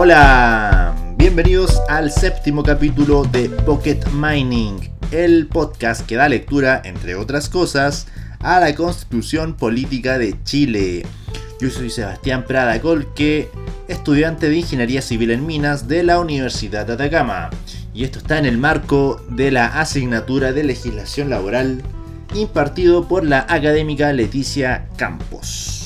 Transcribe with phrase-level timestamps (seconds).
[0.00, 4.78] Hola, bienvenidos al séptimo capítulo de Pocket Mining,
[5.10, 8.06] el podcast que da lectura, entre otras cosas,
[8.38, 11.04] a la constitución política de Chile.
[11.60, 13.48] Yo soy Sebastián Prada Colque,
[13.88, 17.50] estudiante de Ingeniería Civil en Minas de la Universidad de Atacama.
[17.92, 21.82] Y esto está en el marco de la asignatura de legislación laboral
[22.36, 25.77] impartido por la académica Leticia Campos.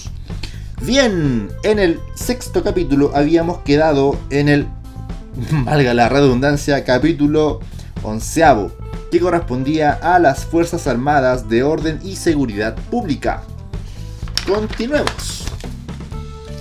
[0.84, 4.66] Bien, en el sexto capítulo habíamos quedado en el,
[5.64, 7.60] valga la redundancia, capítulo
[8.02, 8.72] onceavo,
[9.12, 13.44] que correspondía a las Fuerzas Armadas de Orden y Seguridad Pública.
[14.44, 15.44] Continuemos.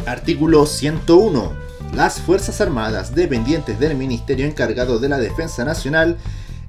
[0.06, 1.54] Artículo 101.
[1.96, 6.18] Las Fuerzas Armadas dependientes del Ministerio encargado de la Defensa Nacional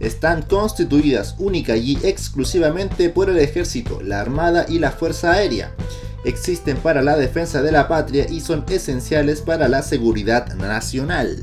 [0.01, 5.75] están constituidas única y exclusivamente por el Ejército, la Armada y la Fuerza Aérea.
[6.25, 11.43] Existen para la defensa de la patria y son esenciales para la seguridad nacional.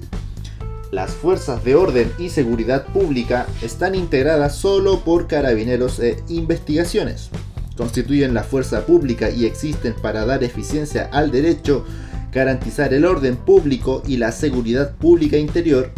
[0.91, 7.29] Las fuerzas de orden y seguridad pública están integradas solo por carabineros e investigaciones.
[7.77, 11.85] Constituyen la fuerza pública y existen para dar eficiencia al derecho,
[12.31, 15.91] garantizar el orden público y la seguridad pública interior,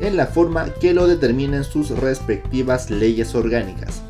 [0.00, 4.00] en la forma que lo determinen sus respectivas leyes orgánicas.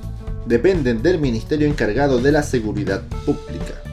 [0.46, 3.87] Dependen del Ministerio encargado de la Seguridad Pública.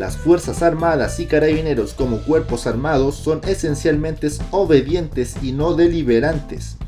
[0.00, 6.78] Las Fuerzas Armadas y Carabineros como cuerpos armados son esencialmente obedientes y no deliberantes.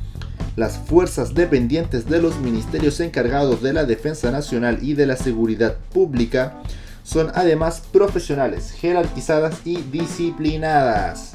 [0.57, 5.77] Las fuerzas dependientes de los ministerios encargados de la Defensa Nacional y de la Seguridad
[5.93, 6.63] Pública
[7.05, 11.33] son además profesionales, jerarquizadas y disciplinadas.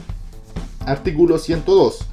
[0.80, 2.08] Artículo 102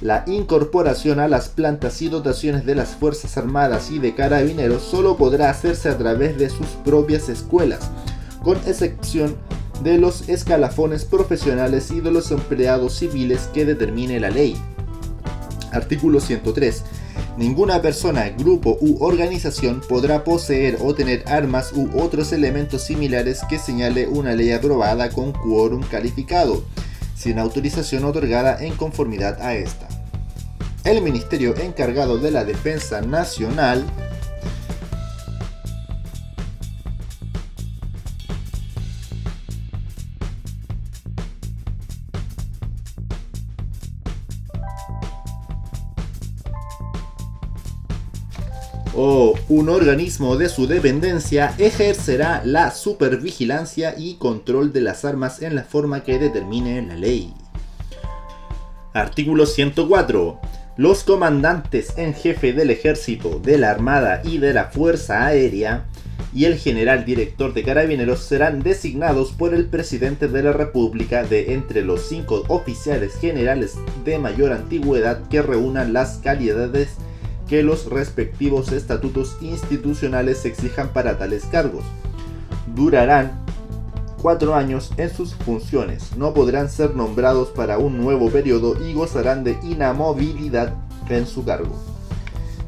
[0.00, 5.16] la incorporación a las plantas y dotaciones de las Fuerzas Armadas y de Carabineros solo
[5.16, 7.90] podrá hacerse a través de sus propias escuelas,
[8.48, 9.36] con excepción
[9.82, 14.56] de los escalafones profesionales y de los empleados civiles que determine la ley.
[15.70, 16.82] Artículo 103.
[17.36, 23.58] Ninguna persona, grupo u organización podrá poseer o tener armas u otros elementos similares que
[23.58, 26.64] señale una ley aprobada con quórum calificado
[27.14, 29.88] sin autorización otorgada en conformidad a esta.
[30.84, 33.84] El Ministerio encargado de la Defensa Nacional
[49.48, 55.62] un organismo de su dependencia ejercerá la supervigilancia y control de las armas en la
[55.62, 57.32] forma que determine la ley.
[58.92, 60.38] Artículo 104.
[60.76, 65.86] Los comandantes en jefe del ejército, de la armada y de la fuerza aérea
[66.34, 71.54] y el general director de carabineros serán designados por el presidente de la república de
[71.54, 76.90] entre los cinco oficiales generales de mayor antigüedad que reúnan las calidades
[77.48, 81.84] que los respectivos estatutos institucionales exijan para tales cargos.
[82.74, 83.32] Durarán
[84.20, 89.44] cuatro años en sus funciones, no podrán ser nombrados para un nuevo periodo y gozarán
[89.44, 90.74] de inamovilidad
[91.08, 91.74] en su cargo.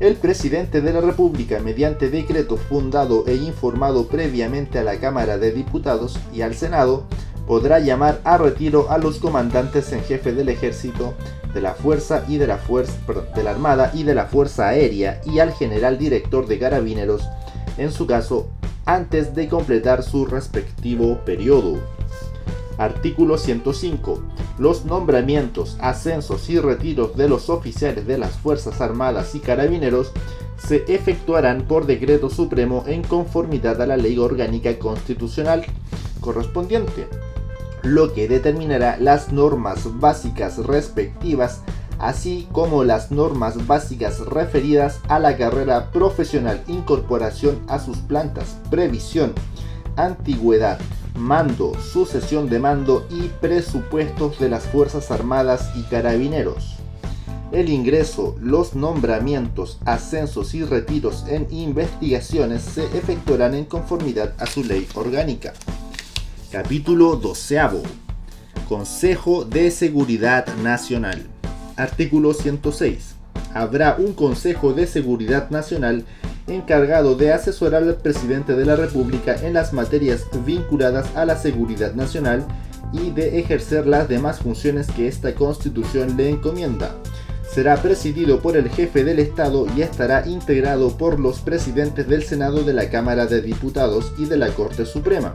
[0.01, 5.53] El presidente de la República, mediante decreto fundado e informado previamente a la Cámara de
[5.53, 7.05] Diputados y al Senado,
[7.51, 11.15] podrá llamar a retiro a los comandantes en jefe del ejército,
[11.53, 12.93] de la fuerza y de la fuerza,
[13.35, 17.29] de la armada y de la fuerza aérea y al general director de carabineros,
[17.77, 18.47] en su caso,
[18.87, 21.81] antes de completar su respectivo periodo.
[22.79, 24.23] Artículo 105.
[24.61, 30.13] Los nombramientos, ascensos y retiros de los oficiales de las Fuerzas Armadas y Carabineros
[30.57, 35.67] se efectuarán por decreto supremo en conformidad a la ley orgánica constitucional
[36.21, 37.09] correspondiente
[37.83, 41.61] lo que determinará las normas básicas respectivas,
[41.99, 49.33] así como las normas básicas referidas a la carrera profesional, incorporación a sus plantas, previsión,
[49.97, 50.79] antigüedad,
[51.15, 56.77] mando, sucesión de mando y presupuestos de las Fuerzas Armadas y Carabineros.
[57.53, 64.63] El ingreso, los nombramientos, ascensos y retiros en investigaciones se efectuarán en conformidad a su
[64.63, 65.53] ley orgánica.
[66.51, 67.61] Capítulo 12.
[68.69, 71.23] Consejo de Seguridad Nacional.
[71.77, 73.15] Artículo 106.
[73.55, 76.05] Habrá un Consejo de Seguridad Nacional
[76.49, 81.95] encargado de asesorar al presidente de la República en las materias vinculadas a la seguridad
[81.95, 82.45] nacional
[82.93, 86.97] y de ejercer las demás funciones que esta Constitución le encomienda.
[87.53, 92.63] Será presidido por el jefe del Estado y estará integrado por los presidentes del Senado
[92.63, 95.35] de la Cámara de Diputados y de la Corte Suprema,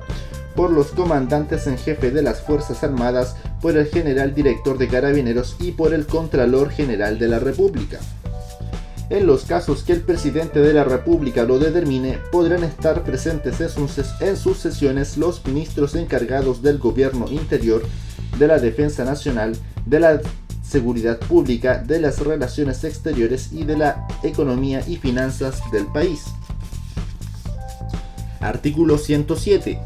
[0.55, 5.57] por los comandantes en jefe de las Fuerzas Armadas, por el general director de carabineros
[5.59, 7.99] y por el Contralor General de la República.
[9.09, 14.37] En los casos que el presidente de la República lo determine, podrán estar presentes en
[14.37, 17.83] sus sesiones los ministros encargados del gobierno interior,
[18.39, 20.21] de la defensa nacional, de la
[20.67, 26.23] seguridad pública, de las relaciones exteriores y de la economía y finanzas del país.
[28.39, 29.79] Artículo 107.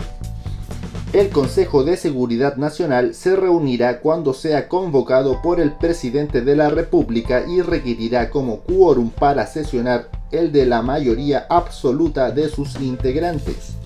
[1.11, 6.69] El Consejo de Seguridad Nacional se reunirá cuando sea convocado por el presidente de la
[6.69, 13.78] República y requerirá como quórum para sesionar el de la mayoría absoluta de sus integrantes.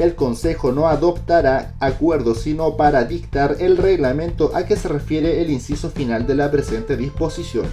[0.00, 5.50] El Consejo no adoptará acuerdos sino para dictar el reglamento a que se refiere el
[5.50, 7.66] inciso final de la presente disposición.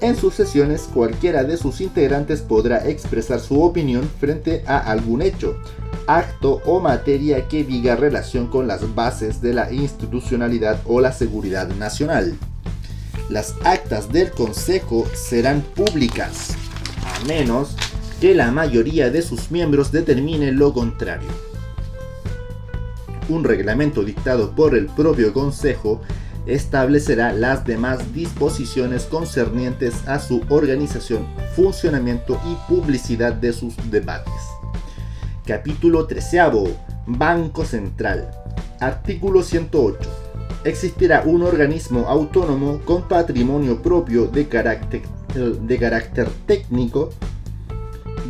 [0.00, 5.56] En sus sesiones, cualquiera de sus integrantes podrá expresar su opinión frente a algún hecho,
[6.06, 11.66] acto o materia que diga relación con las bases de la institucionalidad o la seguridad
[11.70, 12.38] nacional.
[13.30, 16.50] Las actas del Consejo serán públicas,
[17.04, 17.74] a menos
[18.20, 21.47] que la mayoría de sus miembros determine lo contrario.
[23.28, 26.00] Un reglamento dictado por el propio Consejo
[26.46, 34.32] establecerá las demás disposiciones concernientes a su organización, funcionamiento y publicidad de sus debates.
[35.46, 36.38] Capítulo 13.
[37.06, 38.30] Banco Central.
[38.80, 39.98] Artículo 108.
[40.64, 45.02] Existirá un organismo autónomo con patrimonio propio de carácter,
[45.34, 47.10] de carácter técnico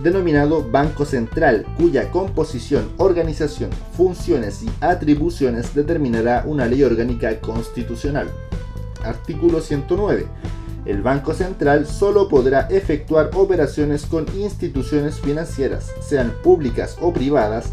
[0.03, 8.29] denominado Banco Central, cuya composición, organización, funciones y atribuciones determinará una ley orgánica constitucional.
[9.05, 10.27] Artículo 109
[10.89, 17.73] el Banco Central solo podrá efectuar operaciones con instituciones financieras, sean públicas o privadas,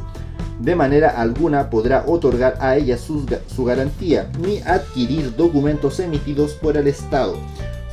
[0.60, 6.76] de manera alguna podrá otorgar a ellas su, su, garantía ni adquirir documentos emitidos por
[6.76, 7.38] el Estado,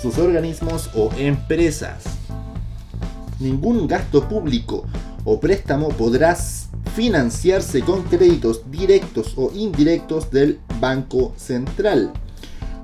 [0.01, 2.05] sus organismos o empresas.
[3.43, 4.85] Ningún gasto público
[5.25, 6.37] o préstamo podrá
[6.95, 12.13] financiarse con créditos directos o indirectos del Banco Central.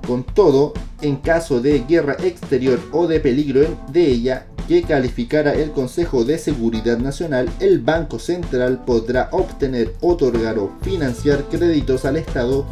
[0.05, 5.71] Con todo, en caso de guerra exterior o de peligro de ella que calificara el
[5.71, 12.65] Consejo de Seguridad Nacional, el Banco Central podrá obtener, otorgar o financiar créditos al Estado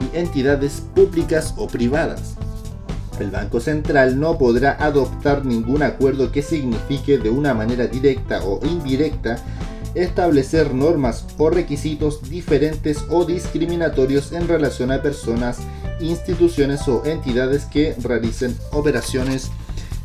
[0.00, 2.36] y entidades públicas o privadas.
[3.18, 8.60] El Banco Central no podrá adoptar ningún acuerdo que signifique de una manera directa o
[8.64, 9.38] indirecta
[9.94, 15.58] establecer normas o requisitos diferentes o discriminatorios en relación a personas
[16.00, 19.50] instituciones o entidades que realicen operaciones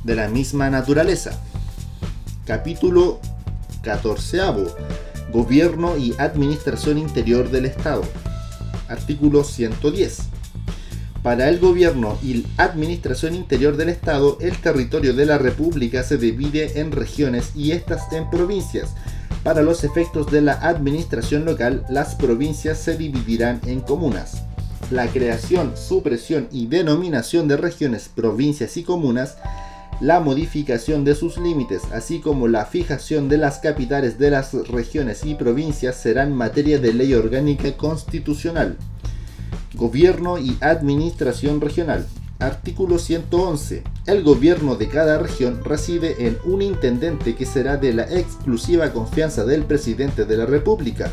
[0.05, 1.31] de la misma naturaleza.
[2.45, 3.19] Capítulo
[3.83, 4.39] 14.
[5.33, 8.03] Gobierno y Administración Interior del Estado.
[8.87, 10.40] Artículo 110.
[11.23, 16.79] Para el gobierno y administración interior del Estado, el territorio de la República se divide
[16.79, 18.95] en regiones y estas en provincias.
[19.43, 24.43] Para los efectos de la administración local, las provincias se dividirán en comunas
[24.91, 29.37] la creación, supresión y denominación de regiones, provincias y comunas,
[30.01, 35.23] la modificación de sus límites, así como la fijación de las capitales de las regiones
[35.25, 38.77] y provincias serán materia de ley orgánica constitucional.
[39.73, 42.05] Gobierno y Administración Regional.
[42.39, 43.83] Artículo 111.
[44.07, 49.45] El gobierno de cada región reside en un intendente que será de la exclusiva confianza
[49.45, 51.11] del presidente de la República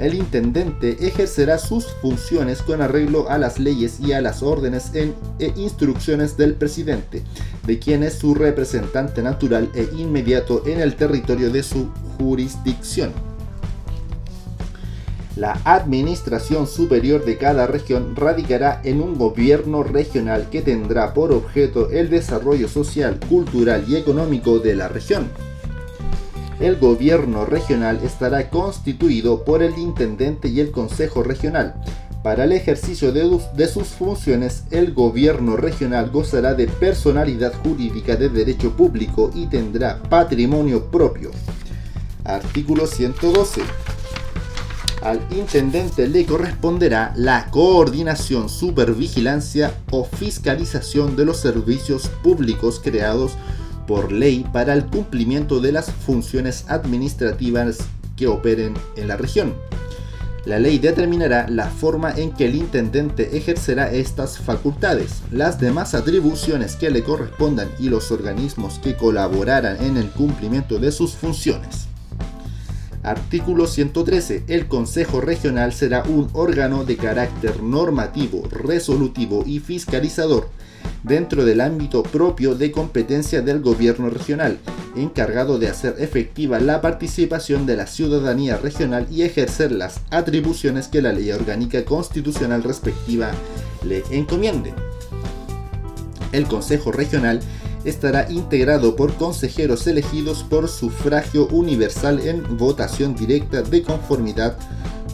[0.00, 5.12] el intendente ejercerá sus funciones con arreglo a las leyes y a las órdenes e
[5.56, 7.22] instrucciones del presidente,
[7.66, 13.29] de quien es su representante natural e inmediato en el territorio de su jurisdicción.
[15.40, 21.88] La administración superior de cada región radicará en un gobierno regional que tendrá por objeto
[21.88, 25.30] el desarrollo social, cultural y económico de la región
[26.60, 31.74] el gobierno regional estará constituido por el intendente y el consejo regional.
[32.22, 38.72] Para el ejercicio de, sus funciones, el gobierno regional gozará de personalidad jurídica de derecho
[38.76, 41.30] público y tendrá patrimonio propio.
[42.24, 43.62] Artículo 112.
[45.02, 53.32] Al intendente le corresponderá la coordinación, supervigilancia o fiscalización de los servicios públicos creados
[53.86, 57.78] por ley para el cumplimiento de las funciones administrativas
[58.14, 59.54] que operen en la región.
[60.44, 66.76] La ley determinará la forma en que el intendente ejercerá estas facultades, las demás atribuciones
[66.76, 71.89] que le correspondan y los organismos que colaborarán en el cumplimiento de sus funciones.
[73.02, 74.44] Artículo 113.
[74.46, 80.48] El Consejo Regional será un órgano de carácter normativo, resolutivo y fiscalizador
[81.02, 84.58] dentro del ámbito propio de competencia del gobierno regional,
[84.96, 91.00] encargado de hacer efectiva la participación de la ciudadanía regional y ejercer las atribuciones que
[91.00, 93.30] la ley orgánica constitucional respectiva
[93.82, 94.74] le encomiende.
[96.32, 97.40] El Consejo Regional
[97.84, 104.56] estará integrado por consejeros elegidos por sufragio universal en votación directa de conformidad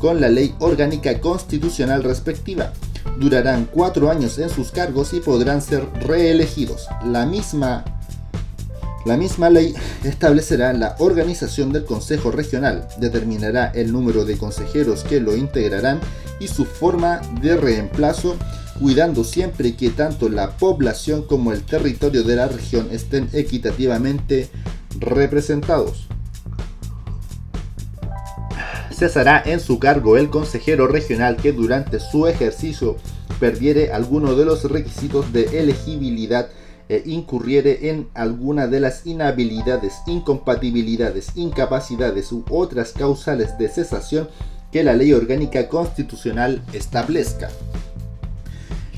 [0.00, 2.72] con la ley orgánica constitucional respectiva.
[3.18, 6.86] Durarán cuatro años en sus cargos y podrán ser reelegidos.
[7.04, 7.84] La misma,
[9.06, 15.20] la misma ley establecerá la organización del Consejo Regional, determinará el número de consejeros que
[15.20, 16.00] lo integrarán
[16.40, 18.36] y su forma de reemplazo
[18.80, 24.48] cuidando siempre que tanto la población como el territorio de la región estén equitativamente
[24.98, 26.08] representados.
[28.92, 32.96] Cesará en su cargo el consejero regional que durante su ejercicio
[33.38, 36.48] perdiere alguno de los requisitos de elegibilidad
[36.88, 44.28] e incurriere en alguna de las inhabilidades, incompatibilidades, incapacidades u otras causales de cesación
[44.70, 47.48] que la ley orgánica constitucional establezca.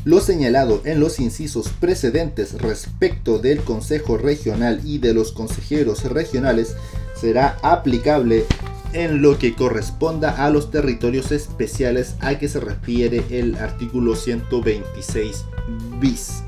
[0.04, 6.76] Lo señalado en los incisos precedentes respecto del Consejo Regional y de los consejeros regionales
[7.14, 8.44] será aplicable
[8.92, 15.44] en lo que corresponda a los territorios especiales a que se refiere el artículo 126
[16.00, 16.42] bis.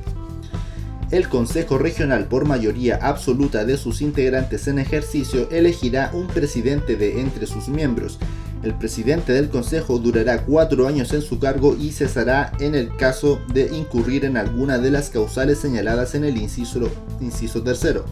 [1.10, 7.20] El Consejo Regional, por mayoría absoluta de sus integrantes en ejercicio, elegirá un presidente de
[7.20, 8.18] entre sus miembros,
[8.62, 13.40] el presidente del Consejo durará cuatro años en su cargo y cesará en el caso
[13.54, 16.90] de incurrir en alguna de las causales señaladas en el inciso,
[17.20, 18.04] inciso tercero,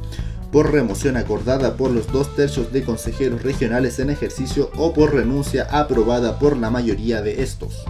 [0.51, 5.69] por remoción acordada por los dos tercios de consejeros regionales en ejercicio o por renuncia
[5.71, 7.85] aprobada por la mayoría de estos.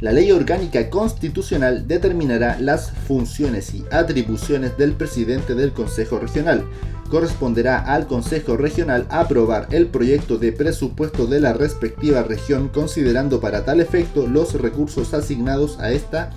[0.00, 6.64] La ley orgánica constitucional determinará las funciones y atribuciones del presidente del Consejo Regional,
[7.10, 13.66] corresponderá al Consejo Regional aprobar el proyecto de presupuesto de la respectiva región considerando para
[13.66, 16.30] tal efecto los recursos asignados a esta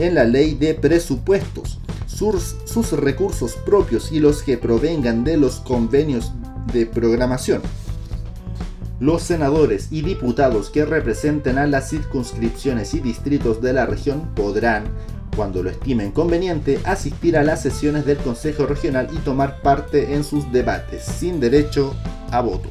[0.00, 5.60] en la ley de presupuestos, sus, sus recursos propios y los que provengan de los
[5.60, 6.32] convenios
[6.72, 7.62] de programación.
[8.98, 14.84] Los senadores y diputados que representen a las circunscripciones y distritos de la región podrán,
[15.36, 20.24] cuando lo estimen conveniente, asistir a las sesiones del Consejo Regional y tomar parte en
[20.24, 21.94] sus debates, sin derecho
[22.30, 22.70] a voto.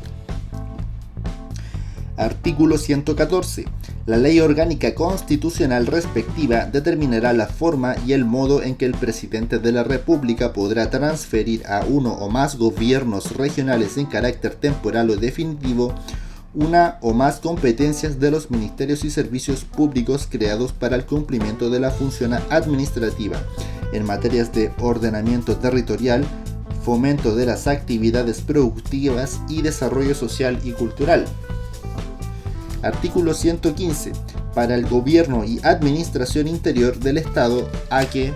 [2.17, 3.65] Artículo 114.
[4.05, 9.59] La ley orgánica constitucional respectiva determinará la forma y el modo en que el presidente
[9.59, 15.17] de la República podrá transferir a uno o más gobiernos regionales en carácter temporal o
[15.17, 15.93] definitivo
[16.53, 21.81] una o más competencias de los ministerios y servicios públicos creados para el cumplimiento de
[21.81, 23.41] la función administrativa
[23.91, 26.25] en materias de ordenamiento territorial,
[26.83, 31.25] fomento de las actividades productivas y desarrollo social y cultural.
[32.85, 34.11] Artículo 115.
[34.53, 38.31] Para el gobierno y administración interior del Estado a que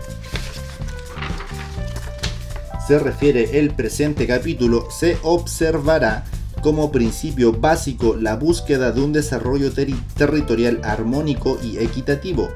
[2.88, 6.26] se refiere el presente capítulo, se observará
[6.64, 9.72] como principio básico la búsqueda de un desarrollo
[10.16, 12.50] territorial armónico y equitativo.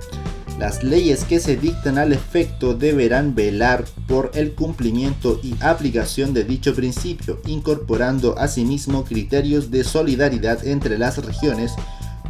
[0.60, 6.43] Las leyes que se dictan al efecto deberán velar por el cumplimiento y aplicación de
[6.43, 11.74] dicho principio, incorporando asimismo criterios de solidaridad entre las regiones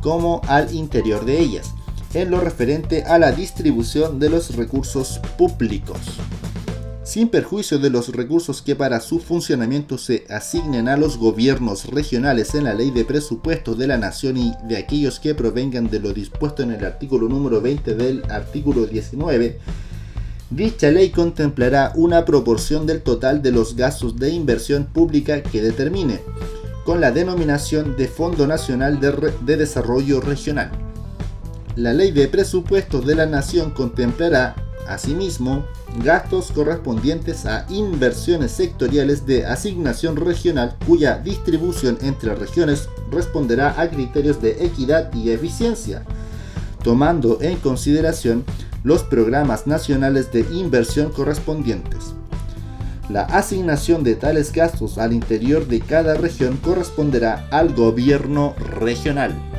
[0.02, 1.74] como al interior de ellas,
[2.14, 6.00] en lo referente a la distribución de los recursos públicos
[7.14, 12.56] sin perjuicio de los recursos que para su funcionamiento se asignen a los gobiernos regionales
[12.56, 16.12] en la ley de presupuestos de la nación y de aquellos que provengan de lo
[16.12, 19.60] dispuesto en el artículo número 20 del artículo 19,
[20.50, 26.20] dicha ley contemplará una proporción del total de los gastos de inversión pública que determine,
[26.84, 30.72] con la denominación de Fondo Nacional de, de Desarrollo Regional.
[31.76, 34.56] La ley de presupuestos de la nación contemplará,
[34.88, 35.66] asimismo,
[36.04, 44.42] gastos correspondientes a inversiones sectoriales de asignación regional cuya distribución entre regiones responderá a criterios
[44.42, 46.04] de equidad y eficiencia,
[46.84, 48.44] tomando en consideración
[48.84, 52.14] los programas nacionales de inversión correspondientes.
[53.10, 59.53] La asignación de tales gastos al interior de cada región corresponderá al gobierno regional.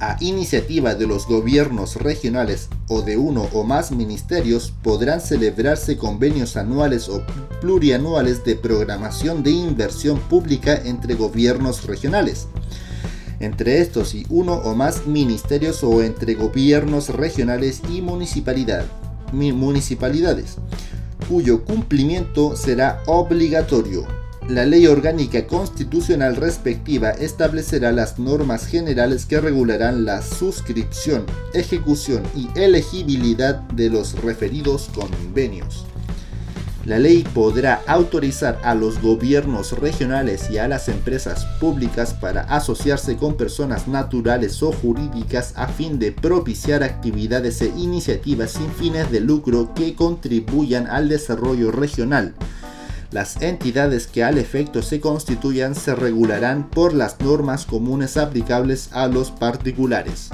[0.00, 6.56] A iniciativa de los gobiernos regionales o de uno o más ministerios podrán celebrarse convenios
[6.56, 7.22] anuales o
[7.60, 12.46] plurianuales de programación de inversión pública entre gobiernos regionales
[13.40, 18.84] entre estos y uno o más ministerios o entre gobiernos regionales y municipalidad,
[19.32, 20.56] municipalidades,
[21.28, 24.06] cuyo cumplimiento será obligatorio.
[24.48, 32.48] La ley orgánica constitucional respectiva establecerá las normas generales que regularán la suscripción, ejecución y
[32.54, 35.84] elegibilidad de los referidos convenios.
[36.84, 43.16] La ley podrá autorizar a los gobiernos regionales y a las empresas públicas para asociarse
[43.16, 49.18] con personas naturales o jurídicas a fin de propiciar actividades e iniciativas sin fines de
[49.18, 52.36] lucro que contribuyan al desarrollo regional.
[53.12, 59.06] Las entidades que al efecto se constituyan se regularán por las normas comunes aplicables a
[59.06, 60.30] los particulares.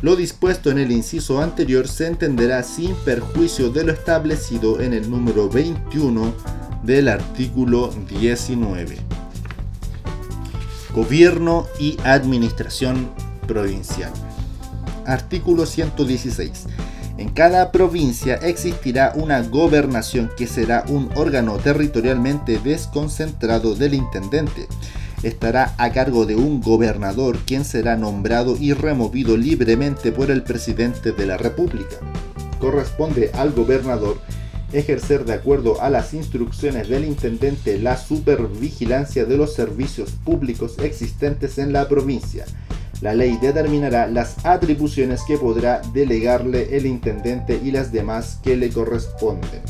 [0.00, 5.08] Lo dispuesto en el inciso anterior se entenderá sin perjuicio de lo establecido en el
[5.08, 6.34] número 21
[6.82, 8.96] del artículo 19.
[10.94, 13.10] Gobierno y Administración
[13.46, 14.12] Provincial.
[15.06, 16.66] Artículo 116.
[17.18, 24.68] En cada provincia existirá una gobernación que será un órgano territorialmente desconcentrado del intendente
[25.22, 31.12] estará a cargo de un gobernador quien será nombrado y removido libremente por el presidente
[31.12, 31.96] de la República.
[32.58, 34.20] Corresponde al gobernador
[34.72, 41.58] ejercer de acuerdo a las instrucciones del intendente la supervigilancia de los servicios públicos existentes
[41.58, 42.46] en la provincia.
[43.02, 48.70] La ley determinará las atribuciones que podrá delegarle el intendente y las demás que le
[48.70, 49.60] corresponden.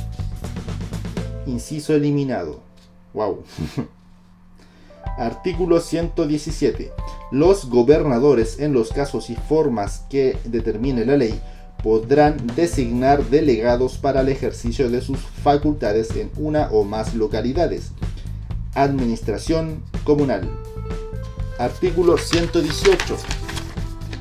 [1.46, 2.60] Inciso eliminado.
[3.14, 3.42] Wow.
[5.16, 6.92] Artículo 117.
[7.30, 11.40] Los gobernadores, en los casos y formas que determine la ley,
[11.82, 17.92] podrán designar delegados para el ejercicio de sus facultades en una o más localidades.
[18.74, 20.50] Administración comunal.
[21.62, 23.16] Artículo 118.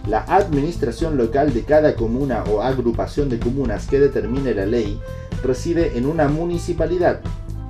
[0.08, 5.00] La administración local de cada comuna o agrupación de comunas que determine la ley
[5.44, 7.22] reside en una municipalidad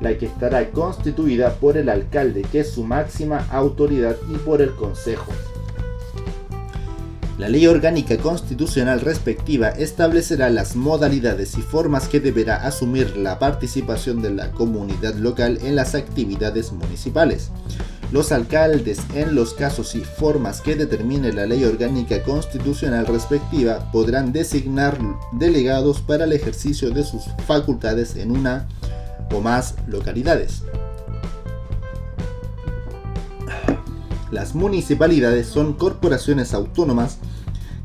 [0.01, 4.75] la que estará constituida por el alcalde, que es su máxima autoridad, y por el
[4.75, 5.31] Consejo.
[7.37, 14.21] La ley orgánica constitucional respectiva establecerá las modalidades y formas que deberá asumir la participación
[14.21, 17.51] de la comunidad local en las actividades municipales.
[18.11, 24.33] Los alcaldes, en los casos y formas que determine la ley orgánica constitucional respectiva, podrán
[24.33, 24.97] designar
[25.31, 28.67] delegados para el ejercicio de sus facultades en una
[29.33, 30.63] o más localidades.
[34.29, 37.17] Las municipalidades son corporaciones autónomas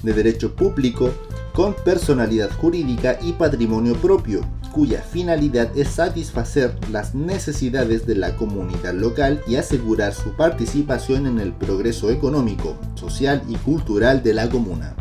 [0.02, 1.10] de derecho público
[1.52, 4.40] con personalidad jurídica y patrimonio propio,
[4.76, 11.40] cuya finalidad es satisfacer las necesidades de la comunidad local y asegurar su participación en
[11.40, 14.94] el progreso económico, social y cultural de la comuna.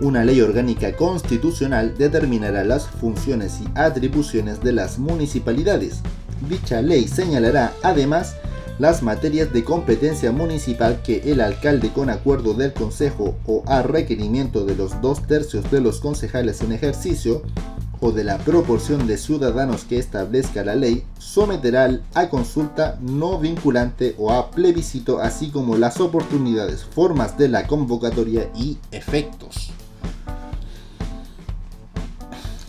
[0.00, 5.98] Una ley orgánica constitucional determinará las funciones y atribuciones de las municipalidades.
[6.48, 8.36] Dicha ley señalará además
[8.78, 14.64] las materias de competencia municipal que el alcalde con acuerdo del Consejo o a requerimiento
[14.64, 17.42] de los dos tercios de los concejales en ejercicio
[18.02, 24.16] o de la proporción de ciudadanos que establezca la ley, someterá a consulta no vinculante
[24.18, 29.70] o a plebiscito, así como las oportunidades, formas de la convocatoria y efectos.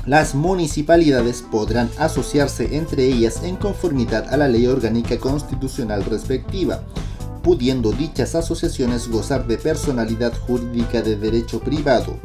[0.06, 6.84] Las municipalidades podrán asociarse entre ellas en conformidad a la ley orgánica constitucional respectiva,
[7.42, 12.20] pudiendo dichas asociaciones gozar de personalidad jurídica de derecho privado.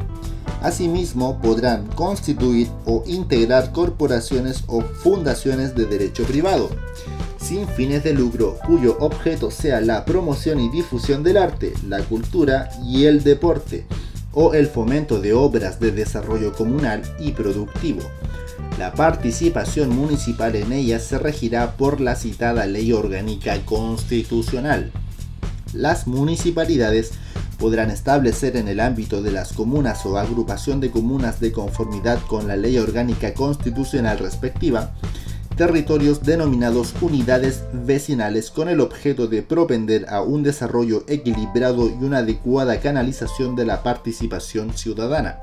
[0.61, 6.69] Asimismo, podrán constituir o integrar corporaciones o fundaciones de derecho privado,
[7.39, 12.69] sin fines de lucro, cuyo objeto sea la promoción y difusión del arte, la cultura
[12.85, 13.85] y el deporte
[14.33, 18.01] o el fomento de obras de desarrollo comunal y productivo.
[18.77, 24.91] La participación municipal en ellas se regirá por la citada ley orgánica constitucional.
[25.73, 27.11] Las municipalidades
[27.59, 32.47] podrán establecer en el ámbito de las comunas o agrupación de comunas de conformidad con
[32.47, 34.93] la ley orgánica constitucional respectiva
[35.59, 42.19] territorios denominados unidades vecinales con el objeto de propender a un desarrollo equilibrado y una
[42.19, 45.39] adecuada canalización de la participación ciudadana.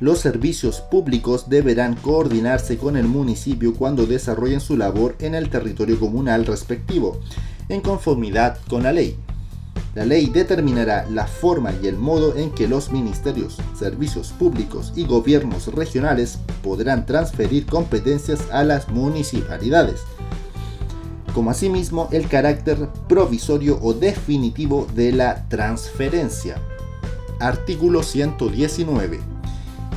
[0.00, 6.00] Los servicios públicos deberán coordinarse con el municipio cuando desarrollen su labor en el territorio
[6.00, 7.20] comunal respectivo,
[7.68, 9.16] en conformidad con la ley.
[9.94, 15.04] La ley determinará la forma y el modo en que los ministerios, servicios públicos y
[15.06, 20.00] gobiernos regionales podrán transferir competencias a las municipalidades,
[21.32, 26.56] como asimismo el carácter provisorio o definitivo de la transferencia.
[27.38, 29.33] Artículo 119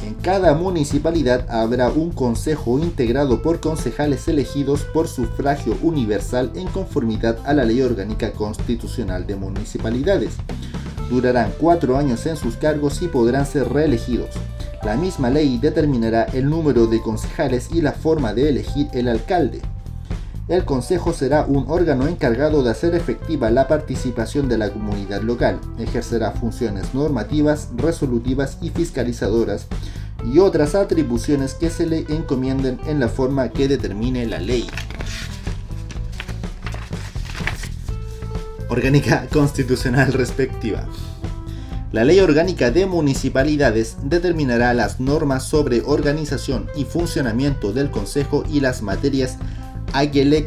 [0.07, 7.37] en cada municipalidad habrá un consejo integrado por concejales elegidos por sufragio universal en conformidad
[7.43, 10.35] a la Ley Orgánica Constitucional de Municipalidades.
[11.09, 14.29] Durarán cuatro años en sus cargos y podrán ser reelegidos.
[14.81, 19.59] La misma ley determinará el número de concejales y la forma de elegir el alcalde.
[20.47, 25.60] El Consejo será un órgano encargado de hacer efectiva la participación de la comunidad local,
[25.77, 29.67] ejercerá funciones normativas, resolutivas y fiscalizadoras
[30.23, 34.69] y otras atribuciones que se le encomienden en la forma que determine la ley.
[38.69, 40.88] Orgánica Constitucional respectiva.
[41.91, 48.60] La Ley Orgánica de Municipalidades determinará las normas sobre organización y funcionamiento del Consejo y
[48.60, 49.38] las materias
[49.93, 50.43] a que,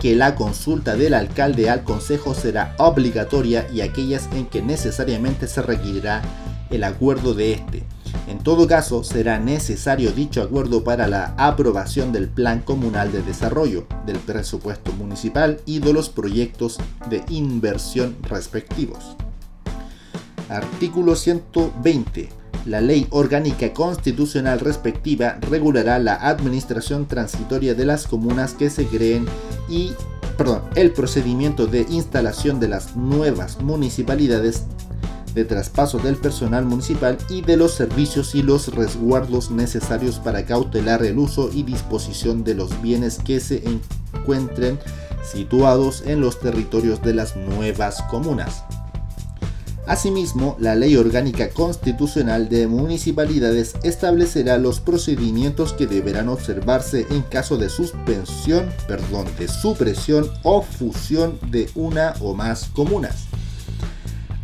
[0.00, 5.62] que la consulta del alcalde al Consejo será obligatoria y aquellas en que necesariamente se
[5.62, 6.22] requerirá
[6.70, 7.84] el acuerdo de éste
[8.26, 13.86] en todo caso, será necesario dicho acuerdo para la aprobación del Plan Comunal de Desarrollo,
[14.06, 16.78] del presupuesto municipal y de los proyectos
[17.10, 19.16] de inversión respectivos.
[20.48, 22.43] Artículo 120.
[22.66, 29.26] La ley orgánica constitucional respectiva regulará la administración transitoria de las comunas que se creen
[29.68, 29.92] y
[30.36, 34.64] perdón, el procedimiento de instalación de las nuevas municipalidades
[35.34, 41.04] de traspaso del personal municipal y de los servicios y los resguardos necesarios para cautelar
[41.04, 43.62] el uso y disposición de los bienes que se
[44.14, 44.78] encuentren
[45.24, 48.64] situados en los territorios de las nuevas comunas.
[49.86, 57.58] Asimismo, la Ley Orgánica Constitucional de Municipalidades establecerá los procedimientos que deberán observarse en caso
[57.58, 63.24] de suspensión, perdón, de supresión o fusión de una o más comunas.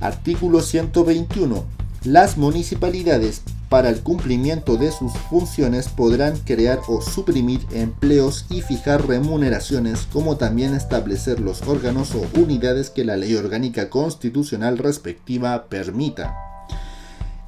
[0.00, 1.64] Artículo 121.
[2.04, 9.06] Las municipalidades para el cumplimiento de sus funciones podrán crear o suprimir empleos y fijar
[9.06, 16.34] remuneraciones, como también establecer los órganos o unidades que la ley orgánica constitucional respectiva permita.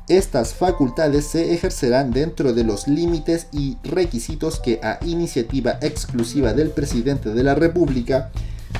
[0.06, 6.70] Estas facultades se ejercerán dentro de los límites y requisitos que a iniciativa exclusiva del
[6.70, 8.30] presidente de la República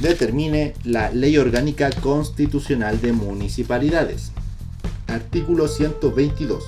[0.00, 4.30] determine la Ley Orgánica Constitucional de Municipalidades.
[5.08, 6.62] Artículo 122.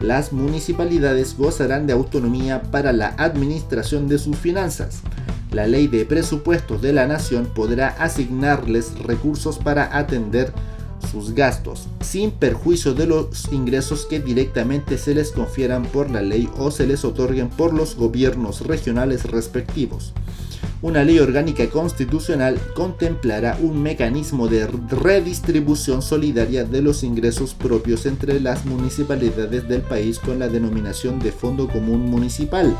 [0.00, 5.00] Las municipalidades gozarán de autonomía para la administración de sus finanzas.
[5.50, 10.52] La ley de presupuestos de la nación podrá asignarles recursos para atender
[11.10, 16.48] sus gastos, sin perjuicio de los ingresos que directamente se les confieran por la ley
[16.58, 20.12] o se les otorguen por los gobiernos regionales respectivos
[20.80, 28.38] una ley orgánica constitucional contemplará un mecanismo de redistribución solidaria de los ingresos propios entre
[28.40, 32.76] las municipalidades del país con la denominación de Fondo Común Municipal.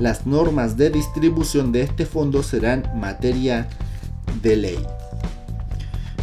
[0.00, 3.68] Las normas de distribución de este fondo serán materia
[4.42, 4.78] de ley.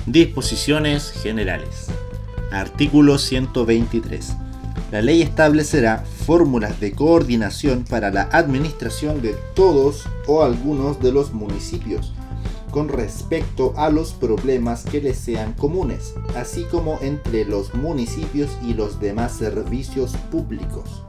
[0.06, 1.88] Disposiciones generales.
[2.52, 4.34] Artículo 123.
[4.92, 11.34] La ley establecerá fórmulas de coordinación para la administración de todos o algunos de los
[11.34, 12.14] municipios
[12.72, 18.76] con respecto a los problemas que les sean comunes, así como entre los municipios y
[18.76, 21.04] los demás servicios públicos.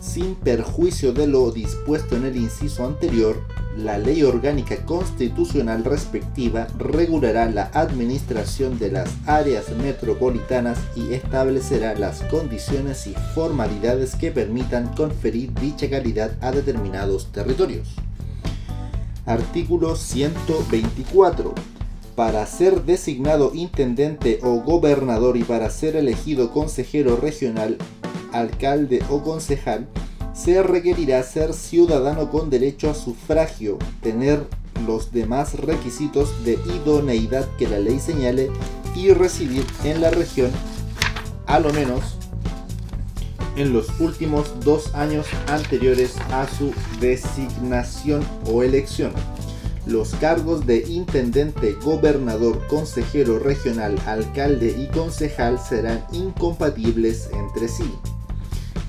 [0.00, 3.42] Sin perjuicio de lo dispuesto en el inciso anterior,
[3.76, 12.22] la ley orgánica constitucional respectiva regulará la administración de las áreas metropolitanas y establecerá las
[12.22, 17.88] condiciones y formalidades que permitan conferir dicha calidad a determinados territorios.
[19.26, 21.54] Artículo 124.
[22.14, 27.76] Para ser designado intendente o gobernador y para ser elegido consejero regional,
[28.32, 29.86] alcalde o concejal,
[30.36, 34.46] se requerirá ser ciudadano con derecho a sufragio, tener
[34.86, 38.50] los demás requisitos de idoneidad que la ley señale
[38.94, 40.50] y residir en la región
[41.46, 42.18] a lo menos
[43.56, 48.22] en los últimos dos años anteriores a su designación
[48.52, 49.12] o elección.
[49.86, 57.90] Los cargos de intendente, gobernador, consejero regional, alcalde y concejal serán incompatibles entre sí.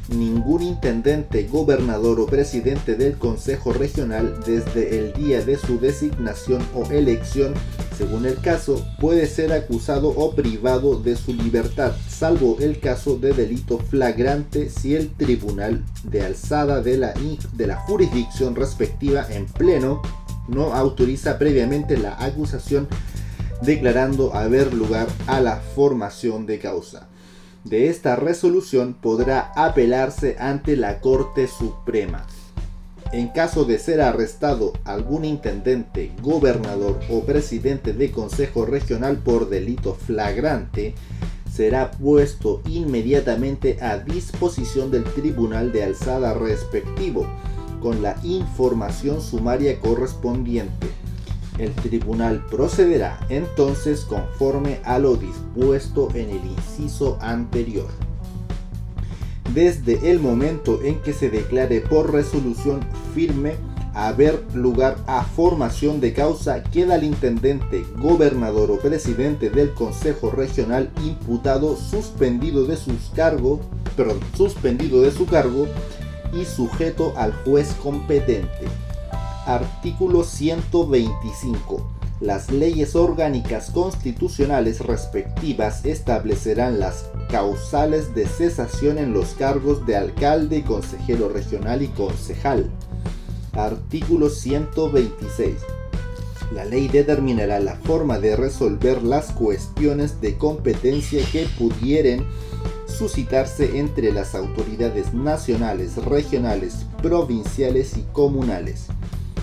[0.10, 6.90] Ningún intendente, gobernador o presidente del Consejo Regional desde el día de su designación o
[6.92, 7.54] elección,
[7.98, 13.34] según el caso, puede ser acusado o privado de su libertad, salvo el caso de
[13.34, 17.14] delito flagrante si el tribunal de alzada de la,
[17.54, 20.02] de la jurisdicción respectiva en pleno
[20.48, 22.88] no autoriza previamente la acusación
[23.62, 27.10] declarando haber lugar a la formación de causa
[27.70, 32.26] de esta resolución podrá apelarse ante la Corte Suprema.
[33.12, 39.94] En caso de ser arrestado algún intendente, gobernador o presidente de consejo regional por delito
[39.94, 40.94] flagrante,
[41.52, 47.26] será puesto inmediatamente a disposición del tribunal de alzada respectivo,
[47.82, 50.88] con la información sumaria correspondiente
[51.60, 57.88] el tribunal procederá entonces conforme a lo dispuesto en el inciso anterior.
[59.54, 62.82] Desde el momento en que se declare por resolución
[63.16, 63.56] firme
[63.98, 70.92] haber lugar a formación de causa, queda el intendente, gobernador o presidente del Consejo Regional
[71.04, 73.12] imputado suspendido de sus
[74.36, 75.68] suspendido de su cargo
[76.32, 78.68] y sujeto al juez competente.
[79.48, 81.90] Artículo 125.
[82.20, 90.64] Las leyes orgánicas constitucionales respectivas establecerán las causales de cesación en los cargos de alcalde,
[90.64, 92.70] consejero regional y concejal.
[93.54, 95.56] Artículo 126.
[96.54, 102.26] La ley determinará la forma de resolver las cuestiones de competencia que pudieren
[102.86, 108.88] suscitarse entre las autoridades nacionales, regionales, provinciales y comunales.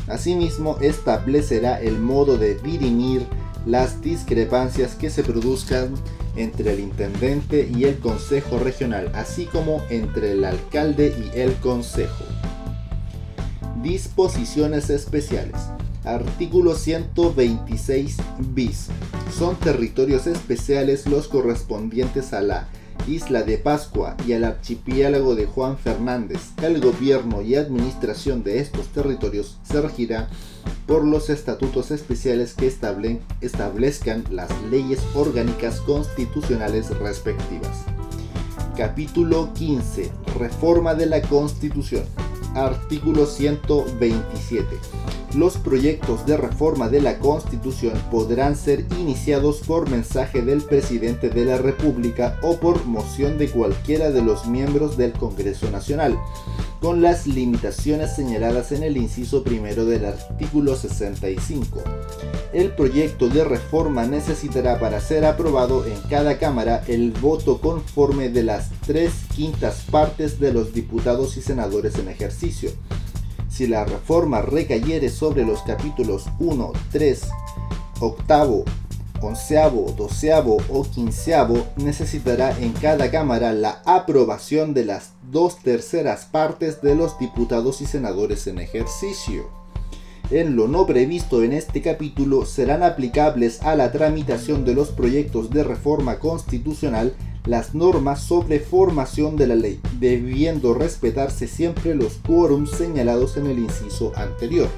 [0.09, 3.27] Asimismo, establecerá el modo de dirimir
[3.67, 5.95] las discrepancias que se produzcan
[6.37, 12.25] entre el intendente y el consejo regional, así como entre el alcalde y el consejo.
[13.83, 15.57] Disposiciones especiales.
[16.05, 18.17] Artículo 126
[18.55, 18.88] bis.
[19.37, 22.69] Son territorios especiales los correspondientes a la
[23.07, 26.40] Isla de Pascua y al archipiélago de Juan Fernández.
[26.62, 30.29] El gobierno y administración de estos territorios se regirá
[30.87, 37.85] por los estatutos especiales que establezcan las leyes orgánicas constitucionales respectivas.
[38.77, 40.11] Capítulo 15.
[40.38, 42.05] Reforma de la Constitución.
[42.55, 44.79] Artículo 127
[45.35, 51.45] los proyectos de reforma de la Constitución podrán ser iniciados por mensaje del presidente de
[51.45, 56.17] la República o por moción de cualquiera de los miembros del Congreso Nacional,
[56.85, 61.83] con las limitaciones señaladas en el inciso primero del artículo 65.
[62.53, 68.42] El proyecto de reforma necesitará para ser aprobado en cada Cámara el voto conforme de
[68.42, 72.70] las tres quintas partes de los diputados y senadores en ejercicio
[73.49, 77.23] si la reforma recayere sobre los capítulos 1, 3,
[78.01, 78.66] octavo,
[79.23, 86.81] onceavo, doceavo o quinceavo, necesitará en cada Cámara la aprobación de las dos terceras partes
[86.81, 89.51] de los diputados y senadores en ejercicio.
[90.31, 95.51] En lo no previsto en este capítulo serán aplicables a la tramitación de los proyectos
[95.51, 97.14] de reforma constitucional
[97.47, 103.59] las normas sobre formación de la ley, debiendo respetarse siempre los quórums señalados en el
[103.59, 104.68] inciso anterior.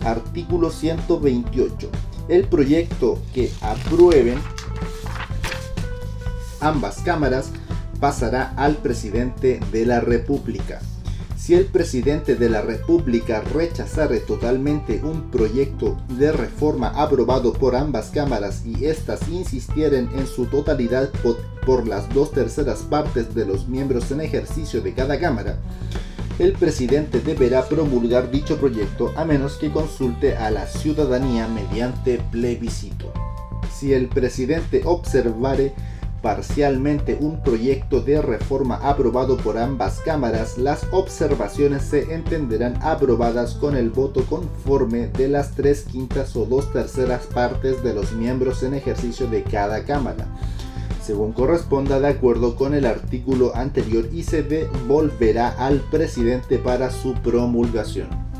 [0.00, 1.90] Artículo 128.
[2.28, 4.38] El proyecto que aprueben
[6.60, 7.52] ambas cámaras
[8.00, 10.80] pasará al presidente de la República.
[11.36, 18.10] Si el presidente de la República rechazare totalmente un proyecto de reforma aprobado por ambas
[18.10, 21.10] cámaras y éstas insistieren en su totalidad
[21.64, 25.58] por, las dos terceras partes de los miembros en ejercicio de cada cámara,
[26.38, 33.12] el presidente deberá promulgar dicho proyecto a menos que consulte a la ciudadanía mediante plebiscito.
[33.72, 35.74] Si el presidente observare
[36.22, 43.76] parcialmente un proyecto de reforma aprobado por ambas cámaras, las observaciones se entenderán aprobadas con
[43.76, 48.74] el voto conforme de las tres quintas o dos terceras partes de los miembros en
[48.74, 50.26] ejercicio de cada cámara,
[51.02, 57.14] según corresponda de acuerdo con el artículo anterior y se devolverá al presidente para su
[57.14, 58.35] promulgación.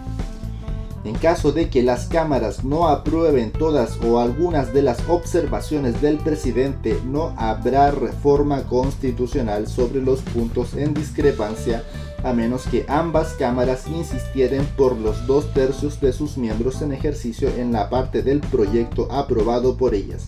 [1.07, 6.17] En caso de que las cámaras no aprueben todas o algunas de las observaciones del
[6.17, 11.85] presidente, no habrá reforma constitucional sobre los puntos en discrepancia
[12.25, 17.51] a menos que ambas cámaras insistieren por los dos tercios de sus miembros en ejercicio
[17.57, 20.27] en la parte del proyecto aprobado por ellas.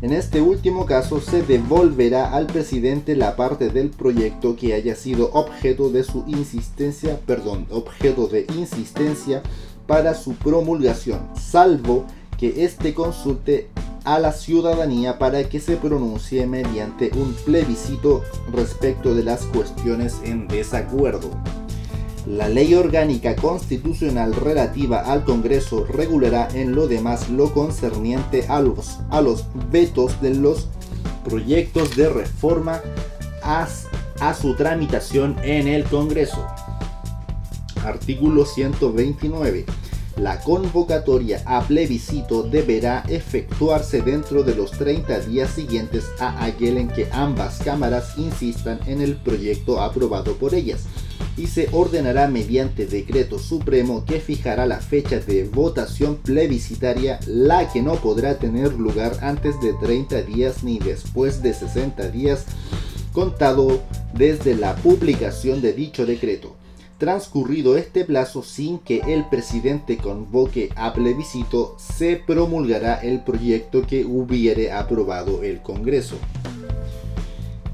[0.00, 5.30] En este último caso se devolverá al presidente la parte del proyecto que haya sido
[5.32, 9.42] objeto de su insistencia, perdón, objeto de insistencia
[9.88, 12.04] para su promulgación, salvo
[12.38, 13.68] que éste consulte
[14.04, 18.22] a la ciudadanía para que se pronuncie mediante un plebiscito
[18.52, 21.30] respecto de las cuestiones en desacuerdo.
[22.26, 28.98] La ley orgánica constitucional relativa al Congreso regulará en lo demás lo concerniente a los,
[29.08, 30.68] a los vetos de los
[31.24, 32.82] proyectos de reforma
[33.42, 33.66] a,
[34.20, 36.46] a su tramitación en el Congreso.
[37.88, 39.64] Artículo 129.
[40.18, 46.88] La convocatoria a plebiscito deberá efectuarse dentro de los 30 días siguientes a aquel en
[46.88, 50.86] que ambas cámaras insistan en el proyecto aprobado por ellas
[51.38, 57.80] y se ordenará mediante decreto supremo que fijará la fecha de votación plebiscitaria, la que
[57.80, 62.44] no podrá tener lugar antes de 30 días ni después de 60 días,
[63.12, 63.80] contado
[64.14, 66.57] desde la publicación de dicho decreto.
[66.98, 74.04] Transcurrido este plazo sin que el presidente convoque a plebiscito, se promulgará el proyecto que
[74.04, 76.16] hubiere aprobado el Congreso.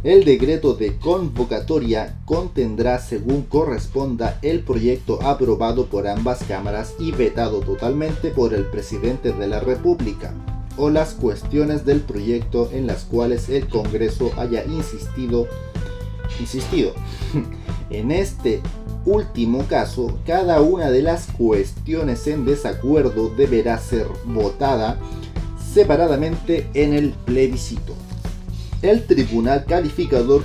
[0.02, 7.60] El decreto de convocatoria contendrá según corresponda el proyecto aprobado por ambas cámaras y vetado
[7.60, 10.34] totalmente por el presidente de la República
[10.76, 15.48] o las cuestiones del proyecto en las cuales el Congreso haya insistido
[16.38, 16.92] insistido.
[17.90, 18.60] en este
[19.04, 24.98] último caso, cada una de las cuestiones en desacuerdo deberá ser votada
[25.72, 27.94] separadamente en el plebiscito
[28.84, 30.44] el tribunal calificador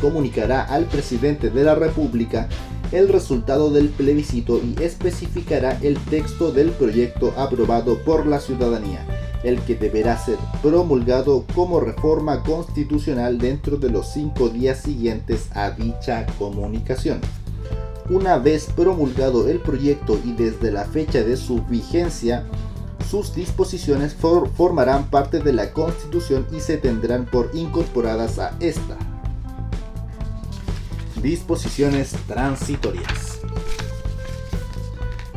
[0.00, 2.48] comunicará al presidente de la República
[2.92, 9.04] el resultado del plebiscito y especificará el texto del proyecto aprobado por la ciudadanía,
[9.42, 15.70] el que deberá ser promulgado como reforma constitucional dentro de los cinco días siguientes a
[15.72, 17.20] dicha comunicación.
[18.10, 22.46] Una vez promulgado el proyecto y desde la fecha de su vigencia,
[23.10, 28.96] sus disposiciones formarán parte de la Constitución y se tendrán por incorporadas a esta.
[31.22, 33.40] Disposiciones transitorias.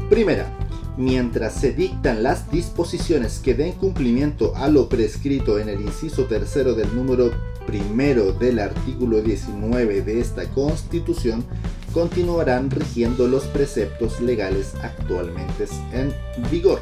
[0.10, 0.50] Primera,
[0.98, 6.74] mientras se dictan las disposiciones que den cumplimiento a lo prescrito en el inciso tercero
[6.74, 7.32] del número
[7.66, 11.46] primero del artículo 19 de esta Constitución,
[11.94, 16.14] continuarán rigiendo los preceptos legales actualmente en
[16.50, 16.80] vigor.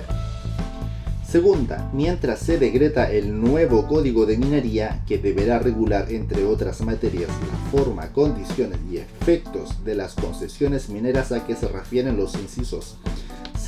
[1.28, 7.30] Segunda, mientras se decreta el nuevo código de minería que deberá regular, entre otras materias,
[7.30, 12.98] la forma, condiciones y efectos de las concesiones mineras a que se refieren los incisos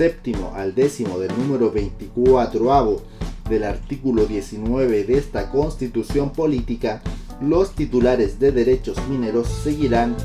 [0.02, 3.04] séptimo al décimo del número 24
[3.48, 7.04] del artículo 19 de esta constitución política,
[7.40, 10.16] los titulares de derechos mineros seguirán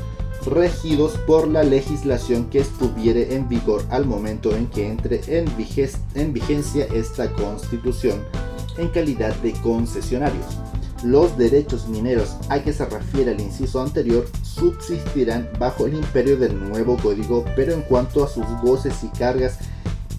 [0.47, 6.87] regidos por la legislación que estuviere en vigor al momento en que entre en, vigencia
[6.93, 8.23] esta constitución
[8.77, 10.45] en calidad de concesionarios.
[11.03, 16.59] Los derechos mineros a que se refiere el inciso anterior subsistirán bajo el imperio del
[16.59, 19.59] nuevo código, pero en cuanto a sus goces y cargas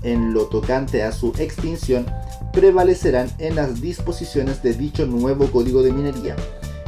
[0.02, 2.06] en lo tocante a su extinción,
[2.52, 6.36] prevalecerán en las disposiciones de dicho nuevo código de minería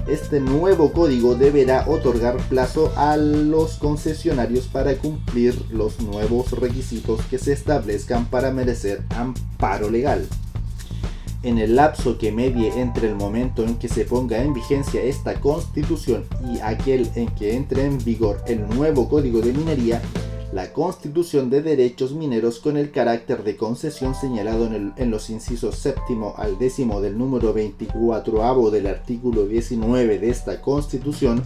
[0.09, 7.39] este nuevo código deberá otorgar plazo a los concesionarios para cumplir los nuevos requisitos que
[7.39, 10.27] se establezcan para merecer amparo legal.
[11.43, 15.41] En el lapso que medie entre el momento en que se ponga en vigencia esta
[15.41, 20.03] constitución y aquel en que entre en vigor el nuevo código de minería,
[20.53, 26.35] la constitución de derechos mineros con el carácter de concesión señalado en, los incisos séptimo
[26.37, 31.43] al décimo del número 24 del artículo 19 de esta constitución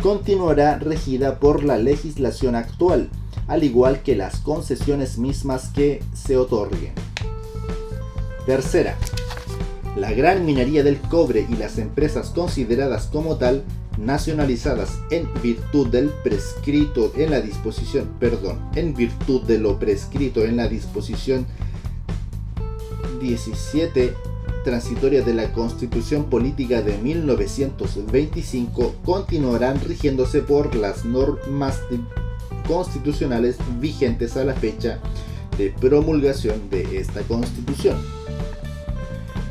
[0.00, 3.10] continuará regida por la legislación actual,
[3.48, 6.94] al igual que las concesiones mismas que se otorguen.
[8.46, 8.96] Tercera,
[9.96, 13.64] la gran minería del cobre y las empresas consideradas como tal
[14.00, 20.56] nacionalizadas en virtud del prescrito en la disposición, perdón, en virtud de lo prescrito en
[20.56, 21.46] la disposición
[23.20, 24.14] 17
[24.64, 31.80] transitoria de la Constitución Política de 1925 continuarán rigiéndose por las normas
[32.66, 34.98] constitucionales vigentes a la fecha
[35.56, 37.96] de promulgación de esta Constitución.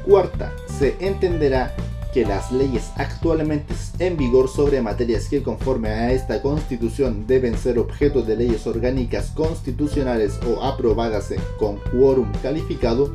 [0.06, 1.76] Cuarta, se entenderá
[2.14, 7.78] que las leyes actualmente en vigor sobre materias que conforme a esta constitución deben ser
[7.80, 13.14] objeto de leyes orgánicas constitucionales o aprobadas con quórum calificado,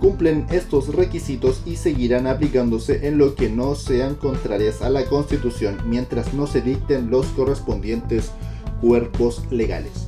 [0.00, 5.78] cumplen estos requisitos y seguirán aplicándose en lo que no sean contrarias a la Constitución
[5.86, 8.30] mientras no se dicten los correspondientes
[8.80, 10.06] cuerpos legales.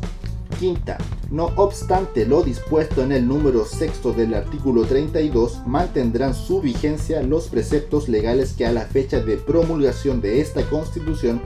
[0.58, 0.98] Quinta,
[1.30, 7.48] no obstante lo dispuesto en el número sexto del artículo 32, mantendrán su vigencia los
[7.48, 11.40] preceptos legales que a la fecha de promulgación de esta Constitución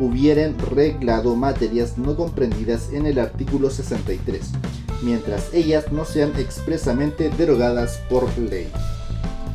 [0.00, 4.50] hubieran reglado materias no comprendidas en el artículo 63,
[5.02, 8.68] mientras ellas no sean expresamente derogadas por ley.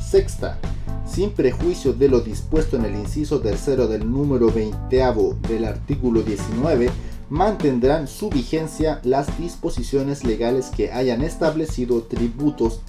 [0.02, 0.58] Sexta,
[1.06, 5.04] sin prejuicio de lo dispuesto en el inciso tercero del número 20
[5.48, 6.90] del artículo 19,
[7.30, 12.82] mantendrán su vigencia las disposiciones legales que hayan establecido tributos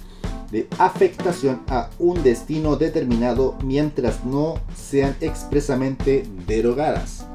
[0.51, 7.25] de afectación a un destino determinado mientras no sean expresamente derogadas.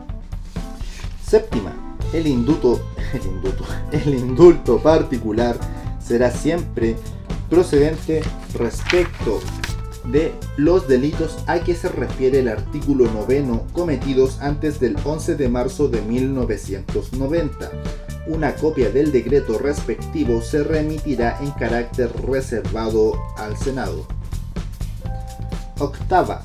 [1.26, 2.80] Séptima, el indulto,
[3.14, 5.58] el indulto, el indulto particular
[5.98, 6.96] será siempre
[7.48, 8.22] procedente
[8.54, 9.40] respecto
[10.10, 15.48] de los delitos a que se refiere el artículo noveno cometidos antes del 11 de
[15.48, 17.70] marzo de 1990.
[18.28, 24.06] Una copia del decreto respectivo se remitirá en carácter reservado al Senado.
[25.78, 26.44] Octava.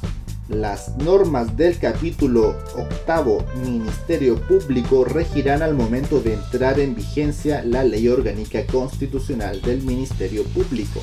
[0.49, 7.85] Las normas del capítulo octavo Ministerio Público regirán al momento de entrar en vigencia la
[7.85, 11.01] Ley Orgánica Constitucional del Ministerio Público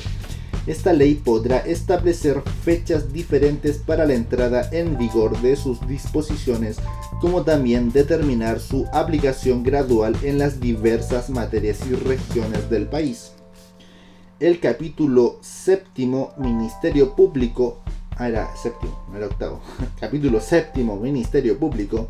[0.67, 6.77] esta ley podrá establecer fechas diferentes para la entrada en vigor de sus disposiciones,
[7.21, 13.31] como también determinar su aplicación gradual en las diversas materias y regiones del país.
[14.39, 17.79] El capítulo séptimo Ministerio Público,
[18.15, 19.61] ah, era séptimo, era octavo,
[19.99, 22.09] capítulo séptimo Ministerio Público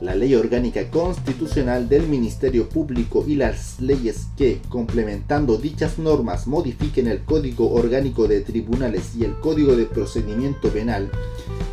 [0.00, 7.06] la ley orgánica constitucional del Ministerio Público y las leyes que, complementando dichas normas, modifiquen
[7.06, 11.10] el Código Orgánico de Tribunales y el Código de Procedimiento Penal,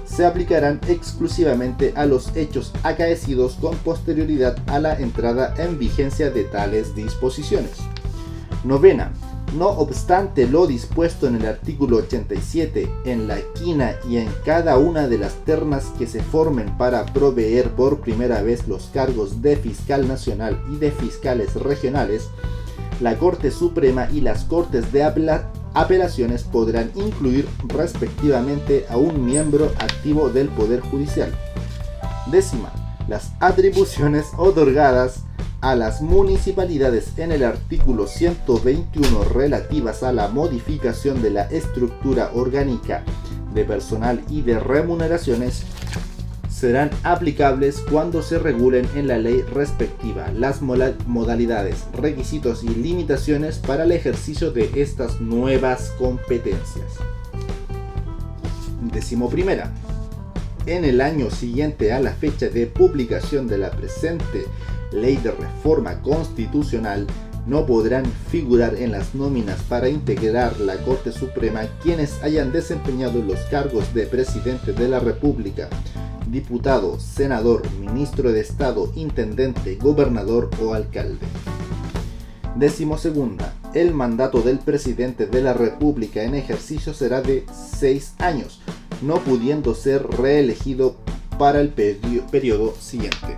[0.06, 6.44] se aplicarán exclusivamente a los hechos acaecidos con posterioridad a la entrada en vigencia de
[6.44, 7.78] tales disposiciones.
[8.64, 9.14] Novena.
[9.56, 15.08] No obstante lo dispuesto en el artículo 87, en la quina y en cada una
[15.08, 20.08] de las ternas que se formen para proveer por primera vez los cargos de fiscal
[20.08, 22.28] nacional y de fiscales regionales,
[23.00, 25.04] la Corte Suprema y las Cortes de
[25.74, 31.32] Apelaciones podrán incluir respectivamente a un miembro activo del Poder Judicial.
[32.30, 32.72] Décima,
[33.08, 35.22] las atribuciones otorgadas
[35.68, 43.04] a las municipalidades en el artículo 121 relativas a la modificación de la estructura orgánica
[43.54, 45.64] de personal y de remuneraciones
[46.50, 53.84] serán aplicables cuando se regulen en la ley respectiva las modalidades, requisitos y limitaciones para
[53.84, 56.94] el ejercicio de estas nuevas competencias.
[58.94, 59.74] Décimo primera.
[60.66, 64.46] En el año siguiente a la fecha de publicación de la presente
[64.92, 67.08] ley de reforma constitucional,
[67.46, 73.40] no podrán figurar en las nóminas para integrar la Corte Suprema quienes hayan desempeñado los
[73.50, 75.70] cargos de presidente de la República,
[76.30, 81.26] diputado, senador, ministro de Estado, intendente, gobernador o alcalde.
[82.56, 83.54] Décimo segunda.
[83.74, 88.60] El mandato del presidente de la República en ejercicio será de seis años,
[89.02, 90.96] no pudiendo ser reelegido
[91.38, 93.38] para el periodo siguiente.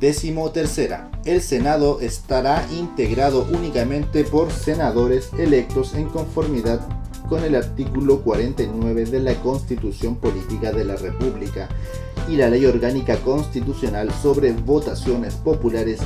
[0.00, 1.10] Décimo tercera.
[1.26, 6.80] El Senado estará integrado únicamente por senadores electos en conformidad
[7.28, 11.68] con el artículo 49 de la Constitución Política de la República
[12.30, 16.00] y la Ley Orgánica Constitucional sobre votaciones populares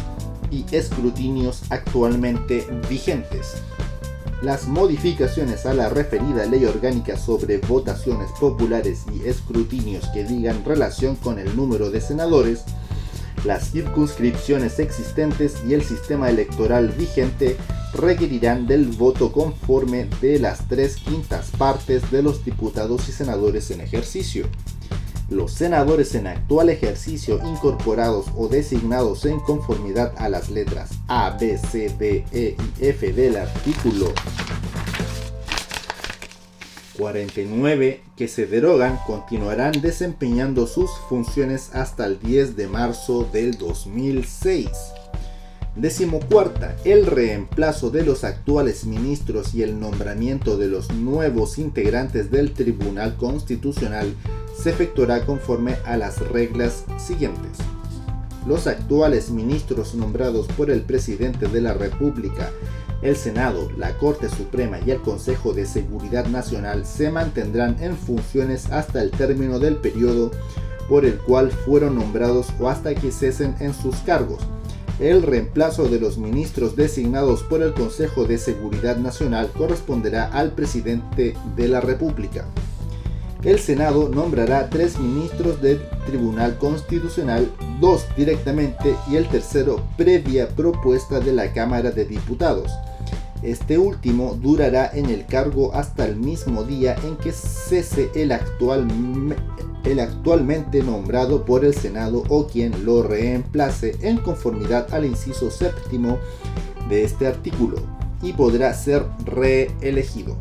[0.50, 3.62] y escrutinios actualmente vigentes.
[4.42, 11.14] Las modificaciones a la referida ley orgánica sobre votaciones populares y escrutinios que digan relación
[11.14, 12.64] con el número de senadores
[13.44, 17.56] las circunscripciones existentes y el sistema electoral vigente
[17.92, 23.80] requerirán del voto conforme de las tres quintas partes de los diputados y senadores en
[23.80, 24.46] ejercicio.
[25.30, 31.58] Los senadores en actual ejercicio incorporados o designados en conformidad a las letras A, B,
[31.58, 34.12] C, D, E y F del artículo
[36.96, 44.68] 49 que se derogan continuarán desempeñando sus funciones hasta el 10 de marzo del 2006.
[45.76, 52.30] Décimo cuarta, el reemplazo de los actuales ministros y el nombramiento de los nuevos integrantes
[52.30, 54.14] del Tribunal Constitucional
[54.56, 57.58] se efectuará conforme a las reglas siguientes.
[58.46, 62.52] Los actuales ministros nombrados por el presidente de la República
[63.02, 68.70] El Senado, la Corte Suprema y el Consejo de Seguridad Nacional se mantendrán en funciones
[68.70, 70.30] hasta el término del periodo
[70.88, 74.40] por el cual fueron nombrados o hasta que cesen en sus cargos.
[75.00, 81.34] El reemplazo de los ministros designados por el Consejo de Seguridad Nacional corresponderá al presidente
[81.56, 82.46] de la República.
[83.44, 91.20] El Senado nombrará tres ministros del Tribunal Constitucional, dos directamente y el tercero previa propuesta
[91.20, 92.72] de la Cámara de Diputados.
[93.42, 98.88] Este último durará en el cargo hasta el mismo día en que cese el, actual,
[99.84, 106.18] el actualmente nombrado por el Senado o quien lo reemplace en conformidad al inciso séptimo
[106.88, 107.76] de este artículo
[108.22, 110.34] y podrá ser reelegido.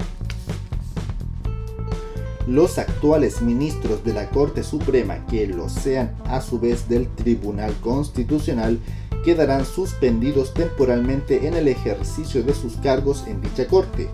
[2.48, 7.74] Los actuales ministros de la Corte Suprema que lo sean a su vez del Tribunal
[7.80, 8.80] Constitucional
[9.24, 14.10] quedarán suspendidos temporalmente en el ejercicio de sus cargos en dicha Corte.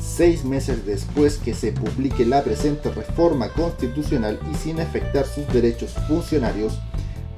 [0.00, 5.92] Seis meses después que se publique la presente reforma constitucional y sin afectar sus derechos
[6.08, 6.78] funcionarios,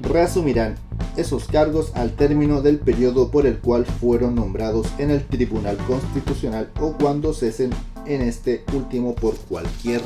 [0.01, 0.75] reasumirán
[1.17, 6.69] esos cargos al término del periodo por el cual fueron nombrados en el Tribunal Constitucional
[6.79, 7.71] o cuando cesen
[8.05, 10.01] en este último por cualquier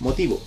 [0.00, 0.40] motivo.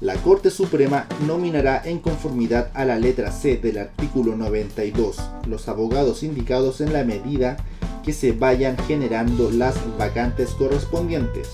[0.00, 5.16] La Corte Suprema nominará en conformidad a la letra C del artículo 92
[5.46, 7.56] los abogados indicados en la medida
[8.02, 11.50] que se vayan generando las vacantes correspondientes.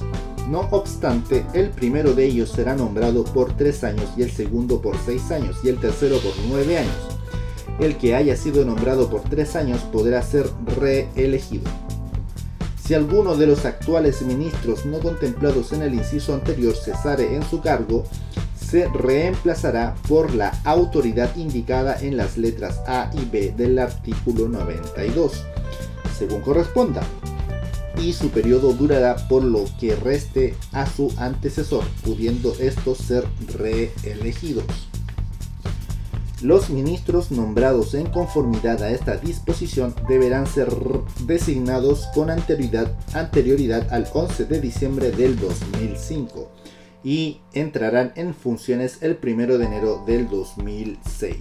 [0.48, 4.96] No obstante, el primero de ellos será nombrado por tres años y el segundo por
[5.04, 7.18] seis años y el tercero por nueve años.
[7.78, 10.46] El que haya sido nombrado por tres años podrá ser
[10.80, 11.70] reelegido.
[12.88, 17.60] Si alguno de los actuales ministros no contemplados en el inciso anterior cesare en su
[17.60, 18.04] cargo,
[18.58, 25.44] se reemplazará por la autoridad indicada en las letras A y B del artículo 92,
[26.18, 27.02] según corresponda,
[28.00, 33.26] y su periodo durará por lo que reste a su antecesor, pudiendo estos ser
[33.58, 34.87] reelegidos.
[36.40, 40.68] Los ministros nombrados en conformidad a esta disposición deberán ser
[41.26, 46.48] designados con anterioridad, al 11 de diciembre del 2005
[47.02, 51.34] y entrarán en funciones el 1 de enero del 2006.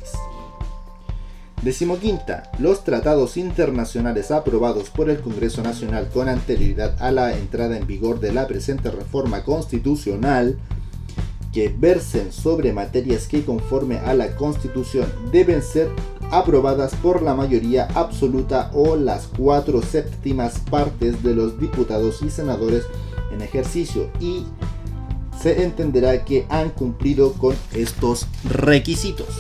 [1.62, 7.86] Decimoquinta, los tratados internacionales aprobados por el Congreso Nacional con anterioridad a la entrada en
[7.86, 10.58] vigor de la presente reforma constitucional
[11.58, 15.90] que versen sobre materias que conforme a la Constitución deben ser
[16.30, 22.84] aprobadas por la mayoría absoluta o las cuatro séptimas partes de los diputados y senadores
[23.32, 24.46] en ejercicio y
[25.42, 29.40] se entenderá que han cumplido con estos requisitos.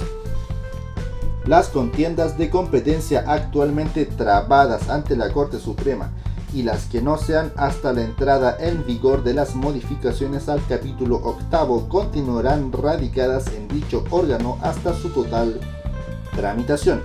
[1.45, 6.11] Las contiendas de competencia actualmente trabadas ante la Corte Suprema
[6.53, 11.17] y las que no sean hasta la entrada en vigor de las modificaciones al capítulo
[11.17, 15.59] octavo continuarán radicadas en dicho órgano hasta su total
[16.35, 17.01] tramitación.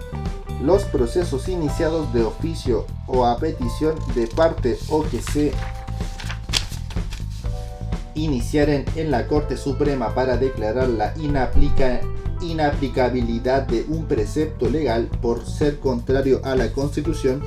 [0.62, 5.52] Los procesos iniciados de oficio o a petición de parte o que se
[8.14, 11.14] iniciaren en la Corte Suprema para declarar la
[12.40, 17.42] inaplicabilidad de un precepto legal por ser contrario a la Constitución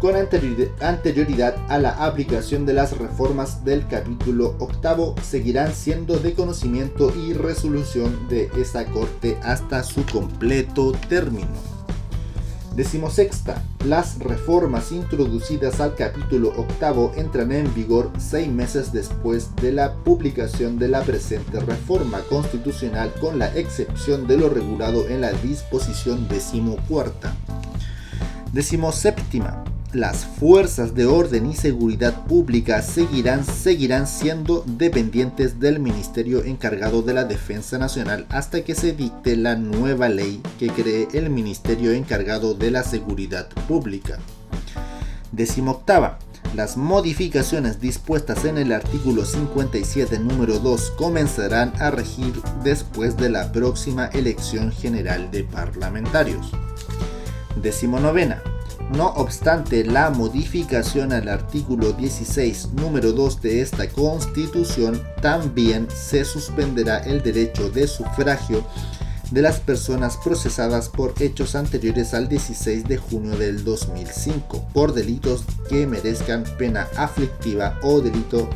[0.00, 7.12] con anterioridad a la aplicación de las reformas del capítulo octavo seguirán siendo de conocimiento
[7.14, 11.48] y resolución de esa Corte hasta su completo término.
[12.74, 19.94] Decimosexta, las reformas introducidas al capítulo octavo entran en vigor seis meses después de la
[19.96, 26.26] publicación de la presente reforma constitucional con la excepción de lo regulado en la disposición
[26.28, 27.34] decimocuarta.
[28.52, 29.62] Decimoséptima,
[29.92, 37.14] las fuerzas de orden y seguridad pública seguirán, seguirán siendo dependientes del Ministerio encargado de
[37.14, 42.54] la Defensa Nacional hasta que se dicte la nueva ley que cree el Ministerio encargado
[42.54, 44.18] de la Seguridad Pública.
[45.32, 46.18] Décimo octava.
[46.54, 52.32] Las modificaciones dispuestas en el artículo 57 número 2 comenzarán a regir
[52.64, 56.50] después de la próxima elección general de parlamentarios.
[57.62, 58.42] Décimo novena
[58.90, 66.98] no obstante, la modificación al artículo 16, número 2 de esta Constitución, también se suspenderá
[66.98, 68.64] el derecho de sufragio
[69.30, 75.44] de las personas procesadas por hechos anteriores al 16 de junio del 2005 por delitos
[75.68, 78.50] que merezcan pena aflictiva o delito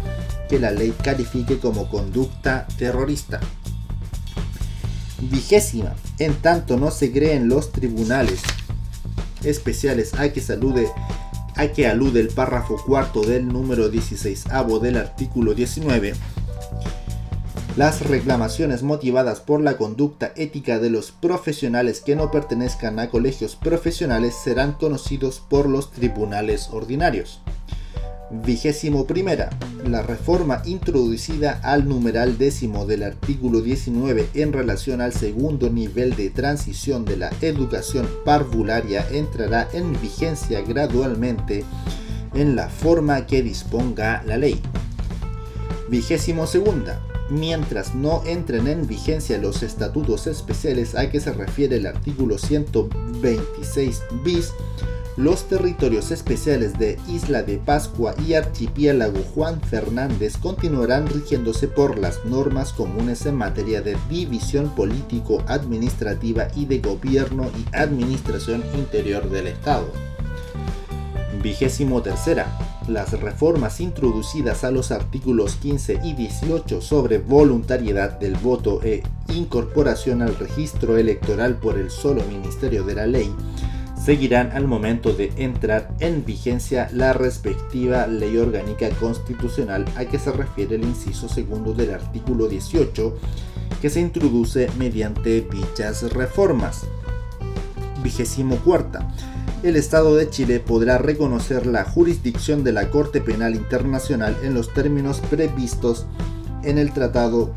[0.48, 3.38] que la ley califique como conducta terrorista.
[5.20, 8.40] Vigésima, en tanto no se creen los tribunales
[9.44, 10.88] especiales a que salude
[11.56, 14.46] a que alude el párrafo cuarto del número 16
[14.82, 16.14] del artículo 19,
[17.76, 23.56] las reclamaciones motivadas por la conducta ética de los profesionales que no pertenezcan a colegios
[23.56, 27.40] profesionales serán conocidos por los tribunales ordinarios.
[28.30, 29.50] Vigésimo primera.
[29.86, 36.30] La reforma introducida al numeral décimo del artículo 19 en relación al segundo nivel de
[36.30, 41.64] transición de la educación parvularia entrará en vigencia gradualmente
[42.34, 44.60] en la forma que disponga la ley.
[45.88, 47.00] Vigésimo segunda.
[47.30, 54.02] Mientras no entren en vigencia los estatutos especiales a que se refiere el artículo 126
[54.22, 54.52] bis,
[55.16, 62.24] los territorios especiales de Isla de Pascua y Archipiélago Juan Fernández continuarán rigiéndose por las
[62.24, 69.86] normas comunes en materia de división político-administrativa y de gobierno y administración interior del Estado.
[71.40, 72.58] Vigésimo tercera.
[72.88, 80.22] Las reformas introducidas a los artículos 15 y 18 sobre voluntariedad del voto e incorporación
[80.22, 83.32] al registro electoral por el solo Ministerio de la Ley
[84.04, 90.30] seguirán al momento de entrar en vigencia la respectiva ley orgánica constitucional a que se
[90.30, 93.16] refiere el inciso segundo del artículo 18
[93.80, 96.82] que se introduce mediante dichas reformas.
[98.02, 99.08] Vigésimo cuarta.
[99.62, 104.74] El Estado de Chile podrá reconocer la jurisdicción de la Corte Penal Internacional en los
[104.74, 106.04] términos previstos
[106.62, 107.54] en el Tratado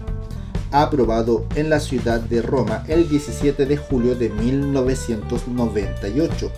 [0.72, 6.51] aprobado en la ciudad de Roma el 17 de julio de 1998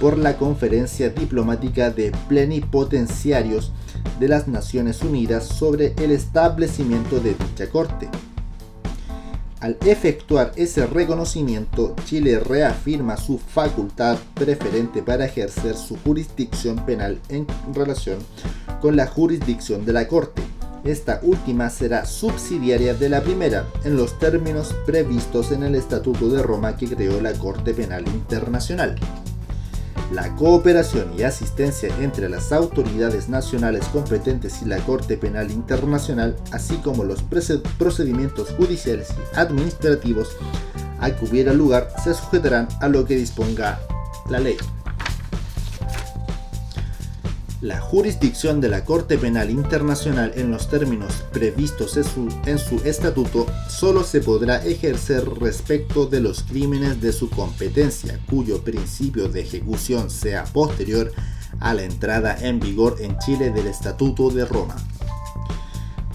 [0.00, 3.70] por la Conferencia Diplomática de Plenipotenciarios
[4.18, 8.08] de las Naciones Unidas sobre el establecimiento de dicha corte.
[9.60, 17.46] Al efectuar ese reconocimiento, Chile reafirma su facultad preferente para ejercer su jurisdicción penal en
[17.72, 18.18] relación
[18.80, 20.42] con la jurisdicción de la Corte,
[20.84, 26.42] esta última será subsidiaria de la primera, en los términos previstos en el Estatuto de
[26.42, 28.96] Roma que creó la Corte Penal Internacional.
[30.12, 36.76] La cooperación y asistencia entre las autoridades nacionales competentes y la Corte Penal Internacional, así
[36.76, 37.22] como los
[37.78, 40.36] procedimientos judiciales y administrativos
[41.00, 43.80] a que hubiera lugar, se sujetarán a lo que disponga
[44.28, 44.56] la ley.
[47.62, 54.02] La jurisdicción de la Corte Penal Internacional en los términos previstos en su, estatuto solo
[54.02, 60.42] se podrá ejercer respecto de los crímenes de su competencia, cuyo principio de ejecución sea
[60.42, 61.12] posterior
[61.60, 64.74] a la entrada en vigor en Chile del Estatuto de Roma.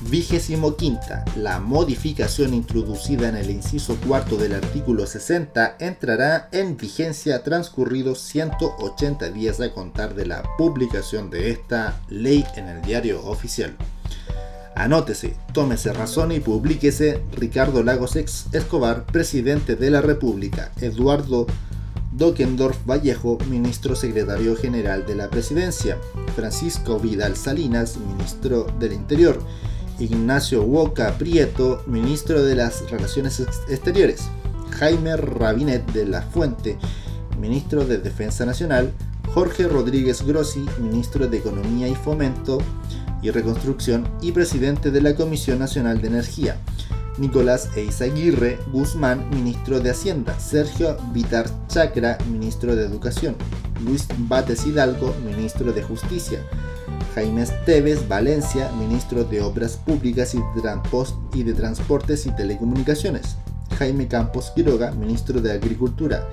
[0.09, 7.43] Vigésimo quinta, la modificación introducida en el inciso cuarto del artículo 60 entrará en vigencia
[7.43, 13.75] transcurridos 180 días a contar de la publicación de esta ley en el diario oficial.
[14.75, 21.47] Anótese, tómese razón y publíquese Ricardo Lagos Escobar, presidente de la República, Eduardo
[22.13, 25.97] Dockendorf Vallejo, ministro secretario general de la presidencia,
[26.33, 29.39] Francisco Vidal Salinas, ministro del Interior,
[29.99, 33.39] Ignacio Huoca Prieto, ministro de las Relaciones
[33.69, 34.29] Exteriores,
[34.71, 36.77] Jaime Rabinet de la Fuente,
[37.39, 38.91] ministro de Defensa Nacional,
[39.33, 42.59] Jorge Rodríguez Grossi, ministro de Economía y Fomento
[43.21, 46.57] y Reconstrucción y presidente de la Comisión Nacional de Energía,
[47.17, 53.35] Nicolás Eizaguirre Guzmán, ministro de Hacienda, Sergio Vitar Chacra, ministro de Educación,
[53.83, 56.39] Luis Bates Hidalgo, ministro de Justicia,
[57.17, 63.37] Jaime Esteves Valencia, ministro de Obras Públicas y de Transportes y Telecomunicaciones.
[63.79, 66.29] Jaime Campos Quiroga, ministro de Agricultura.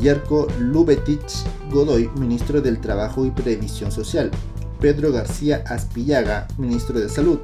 [0.00, 4.32] Yerko Lubetich Godoy, ministro del Trabajo y Previsión Social.
[4.80, 7.38] Pedro García Aspillaga, ministro de Salud.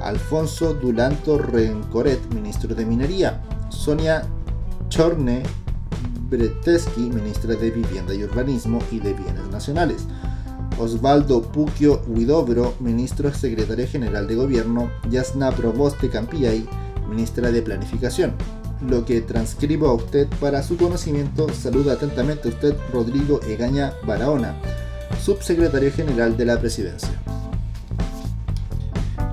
[0.00, 3.42] Alfonso Dulanto Rencoret, ministro de Minería.
[3.68, 4.22] Sonia
[4.88, 5.42] Chorne
[6.30, 10.06] Breteski, ministra de Vivienda y Urbanismo y de Bienes Nacionales.
[10.78, 16.66] Osvaldo Puquio Huidobro, ministro secretario general de gobierno, Yasna Proboste Campiay,
[17.08, 18.32] ministra de Planificación.
[18.88, 24.54] Lo que transcribo a usted para su conocimiento, saluda atentamente a usted Rodrigo Egaña Barahona,
[25.22, 27.10] subsecretario general de la presidencia.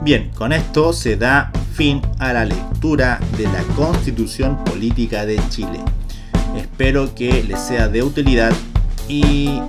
[0.02, 5.80] Bien, con esto se da fin a la lectura de la Constitución Política de Chile.
[6.56, 8.54] Espero que les sea de utilidad
[9.08, 9.60] y